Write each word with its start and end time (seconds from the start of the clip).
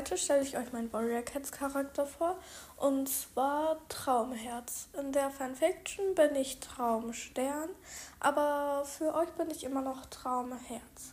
Heute 0.00 0.16
stelle 0.16 0.40
ich 0.40 0.56
euch 0.56 0.72
meinen 0.72 0.90
Warrior 0.94 1.20
Cats 1.20 1.52
Charakter 1.52 2.06
vor 2.06 2.38
und 2.78 3.06
zwar 3.06 3.76
Traumherz. 3.90 4.88
In 4.98 5.12
der 5.12 5.28
Fanfiction 5.28 6.14
bin 6.14 6.36
ich 6.36 6.58
Traumstern, 6.58 7.68
aber 8.18 8.82
für 8.86 9.14
euch 9.14 9.28
bin 9.32 9.50
ich 9.50 9.62
immer 9.62 9.82
noch 9.82 10.06
Traumherz. 10.06 11.12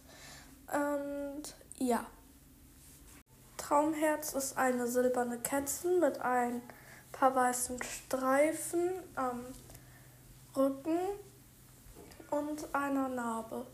Und 0.72 1.54
ja. 1.80 2.06
Traumherz 3.58 4.32
ist 4.32 4.58
eine 4.58 4.88
silberne 4.88 5.40
Kätzchen 5.40 6.00
mit 6.00 6.22
ein 6.22 6.62
paar 7.12 7.36
weißen 7.36 7.84
Streifen 7.84 9.04
am 9.16 9.48
Rücken 10.56 10.98
und 12.32 12.74
einer 12.74 13.10
Narbe. 13.10 13.68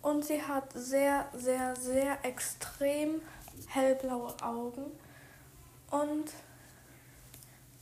Und 0.00 0.24
sie 0.24 0.42
hat 0.42 0.72
sehr, 0.72 1.28
sehr, 1.34 1.76
sehr 1.76 2.24
extrem 2.24 3.20
hellblaue 3.68 4.34
Augen 4.42 4.84
und 5.90 6.30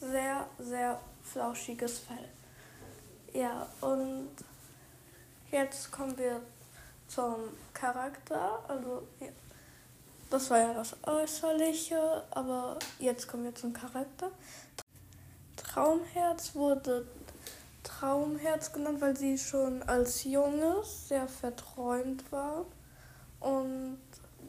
sehr, 0.01 0.47
sehr 0.59 1.01
flauschiges 1.23 2.01
Fell. 2.01 2.29
Ja, 3.33 3.67
und 3.81 4.31
jetzt 5.51 5.93
kommen 5.93 6.17
wir 6.19 6.41
zum 7.07 7.37
Charakter. 7.75 8.63
Also, 8.67 9.07
ja, 9.21 9.29
das 10.31 10.51
war 10.51 10.59
ja 10.59 10.75
das 10.75 10.97
Äußerliche, 11.05 12.25
aber 12.31 12.79
jetzt 12.99 13.29
kommen 13.29 13.45
wir 13.45 13.55
zum 13.55 13.73
Charakter. 13.73 14.31
Traumherz 15.57 16.55
wurde 16.55 17.07
Traumherz 17.83 18.73
genannt, 18.73 19.01
weil 19.01 19.17
sie 19.17 19.39
schon 19.39 19.83
als 19.83 20.25
Junges 20.25 21.09
sehr 21.09 21.29
verträumt 21.29 22.31
war. 22.33 22.65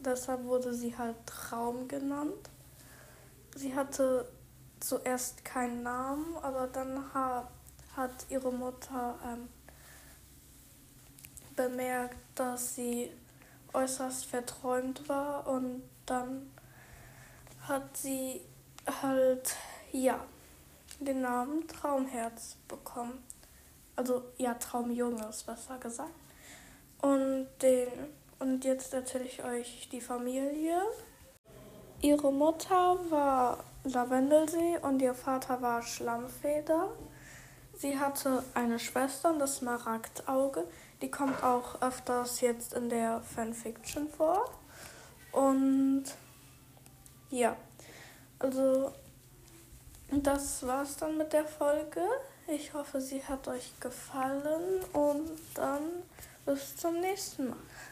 Deshalb 0.04 0.44
wurde 0.44 0.74
sie 0.74 0.96
halt 0.96 1.16
Traum 1.26 1.88
genannt. 1.88 2.50
Sie 3.54 3.74
hatte 3.74 4.28
zuerst 4.80 5.44
keinen 5.44 5.82
Namen, 5.82 6.36
aber 6.42 6.66
dann 6.66 7.12
ha 7.14 7.48
hat 7.96 8.26
ihre 8.30 8.50
Mutter 8.50 9.18
ähm, 9.26 9.48
bemerkt, 11.54 12.16
dass 12.34 12.74
sie 12.74 13.10
äußerst 13.74 14.24
verträumt 14.24 15.08
war 15.08 15.46
und 15.46 15.82
dann 16.06 16.50
hat 17.68 17.96
sie 17.96 18.40
halt, 19.02 19.54
ja, 19.92 20.24
den 21.00 21.20
Namen 21.20 21.66
Traumherz 21.68 22.56
bekommen. 22.68 23.22
Also 23.96 24.24
ja, 24.38 24.54
Traumjunges, 24.54 25.42
besser 25.42 25.78
gesagt. 25.78 26.10
Und, 27.02 27.48
den, 27.60 27.88
und 28.42 28.64
jetzt 28.64 28.92
erzähle 28.92 29.24
ich 29.24 29.44
euch 29.44 29.88
die 29.92 30.00
Familie. 30.00 30.82
Ihre 32.00 32.32
Mutter 32.32 32.98
war 33.08 33.62
Lavendelsee 33.84 34.78
und 34.82 35.00
ihr 35.00 35.14
Vater 35.14 35.62
war 35.62 35.80
Schlammfeder. 35.82 36.88
Sie 37.76 37.98
hatte 37.98 38.42
eine 38.54 38.80
Schwester, 38.80 39.32
das 39.38 39.58
Smaragdauge. 39.58 40.66
Die 41.00 41.10
kommt 41.10 41.42
auch 41.44 41.80
öfters 41.82 42.40
jetzt 42.40 42.74
in 42.74 42.88
der 42.88 43.20
Fanfiction 43.20 44.08
vor. 44.08 44.50
Und 45.30 46.04
ja, 47.30 47.56
also 48.40 48.90
das 50.10 50.66
war's 50.66 50.96
dann 50.96 51.16
mit 51.16 51.32
der 51.32 51.44
Folge. 51.44 52.02
Ich 52.48 52.74
hoffe, 52.74 53.00
sie 53.00 53.22
hat 53.22 53.46
euch 53.46 53.72
gefallen 53.78 54.82
und 54.92 55.30
dann 55.54 55.82
bis 56.44 56.76
zum 56.76 57.00
nächsten 57.00 57.50
Mal. 57.50 57.56